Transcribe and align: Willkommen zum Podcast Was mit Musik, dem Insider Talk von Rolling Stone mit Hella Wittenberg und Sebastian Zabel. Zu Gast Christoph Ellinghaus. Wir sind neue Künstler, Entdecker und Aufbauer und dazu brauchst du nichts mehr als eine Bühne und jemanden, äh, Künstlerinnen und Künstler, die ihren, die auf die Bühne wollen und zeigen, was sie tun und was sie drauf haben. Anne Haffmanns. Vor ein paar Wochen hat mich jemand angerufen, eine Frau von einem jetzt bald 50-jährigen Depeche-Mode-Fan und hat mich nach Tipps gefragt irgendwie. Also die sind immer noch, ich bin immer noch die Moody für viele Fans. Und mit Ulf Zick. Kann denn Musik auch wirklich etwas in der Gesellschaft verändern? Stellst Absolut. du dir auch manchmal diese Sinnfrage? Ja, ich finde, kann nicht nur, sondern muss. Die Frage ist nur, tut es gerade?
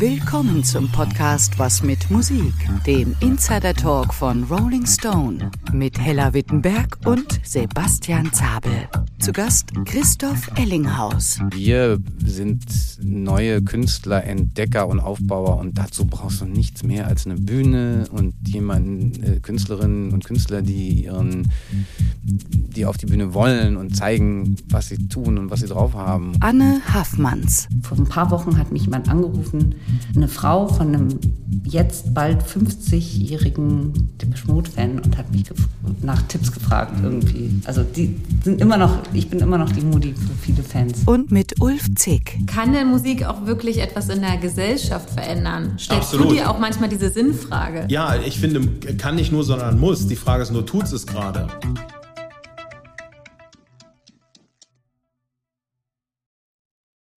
Willkommen 0.00 0.64
zum 0.64 0.90
Podcast 0.90 1.58
Was 1.58 1.82
mit 1.82 2.10
Musik, 2.10 2.54
dem 2.86 3.14
Insider 3.20 3.74
Talk 3.74 4.14
von 4.14 4.44
Rolling 4.44 4.86
Stone 4.86 5.50
mit 5.74 5.98
Hella 5.98 6.32
Wittenberg 6.32 6.96
und 7.04 7.38
Sebastian 7.44 8.32
Zabel. 8.32 8.88
Zu 9.18 9.30
Gast 9.32 9.72
Christoph 9.84 10.48
Ellinghaus. 10.56 11.38
Wir 11.50 11.98
sind 12.24 12.64
neue 13.02 13.62
Künstler, 13.62 14.24
Entdecker 14.24 14.88
und 14.88 15.00
Aufbauer 15.00 15.58
und 15.58 15.78
dazu 15.78 16.06
brauchst 16.06 16.40
du 16.40 16.46
nichts 16.46 16.82
mehr 16.82 17.06
als 17.06 17.26
eine 17.26 17.36
Bühne 17.36 18.06
und 18.10 18.34
jemanden, 18.46 19.22
äh, 19.22 19.40
Künstlerinnen 19.40 20.12
und 20.12 20.24
Künstler, 20.24 20.62
die 20.62 21.04
ihren, 21.04 21.50
die 22.22 22.86
auf 22.86 22.96
die 22.96 23.06
Bühne 23.06 23.34
wollen 23.34 23.76
und 23.76 23.96
zeigen, 23.96 24.56
was 24.68 24.88
sie 24.88 25.08
tun 25.08 25.38
und 25.38 25.50
was 25.50 25.60
sie 25.60 25.66
drauf 25.66 25.94
haben. 25.94 26.32
Anne 26.40 26.80
Haffmanns. 26.86 27.68
Vor 27.82 27.98
ein 27.98 28.06
paar 28.06 28.30
Wochen 28.30 28.58
hat 28.58 28.72
mich 28.72 28.84
jemand 28.84 29.08
angerufen, 29.08 29.74
eine 30.14 30.28
Frau 30.28 30.68
von 30.68 30.88
einem 30.88 31.08
jetzt 31.64 32.14
bald 32.14 32.42
50-jährigen 32.42 34.10
Depeche-Mode-Fan 34.20 35.00
und 35.00 35.16
hat 35.16 35.30
mich 35.32 35.44
nach 36.02 36.22
Tipps 36.22 36.52
gefragt 36.52 36.94
irgendwie. 37.02 37.50
Also 37.64 37.82
die 37.82 38.16
sind 38.44 38.60
immer 38.60 38.76
noch, 38.76 38.98
ich 39.12 39.28
bin 39.28 39.40
immer 39.40 39.58
noch 39.58 39.70
die 39.70 39.80
Moody 39.80 40.14
für 40.14 40.34
viele 40.40 40.62
Fans. 40.62 41.02
Und 41.06 41.30
mit 41.30 41.60
Ulf 41.60 41.86
Zick. 41.94 42.38
Kann 42.46 42.72
denn 42.72 42.88
Musik 42.88 43.24
auch 43.24 43.46
wirklich 43.46 43.78
etwas 43.78 44.08
in 44.08 44.20
der 44.20 44.36
Gesellschaft 44.36 45.10
verändern? 45.10 45.74
Stellst 45.78 46.14
Absolut. 46.14 46.30
du 46.30 46.34
dir 46.34 46.50
auch 46.50 46.58
manchmal 46.58 46.88
diese 46.88 47.10
Sinnfrage? 47.10 47.86
Ja, 47.88 48.16
ich 48.16 48.38
finde, 48.38 48.66
kann 48.96 49.16
nicht 49.16 49.32
nur, 49.32 49.44
sondern 49.44 49.78
muss. 49.78 50.06
Die 50.06 50.16
Frage 50.16 50.42
ist 50.42 50.52
nur, 50.52 50.64
tut 50.66 50.90
es 50.92 51.06
gerade? 51.06 51.48